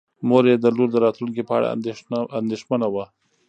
مور 0.27 0.43
یې 0.49 0.55
د 0.59 0.65
لور 0.75 0.89
د 0.91 0.97
راتلونکي 1.05 1.41
په 1.45 1.53
اړه 1.57 1.67
اندېښمنه 2.41 2.87
وه. 2.93 3.05